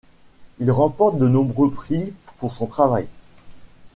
[0.57, 3.05] Il remporte de nombreux prix pour son travail.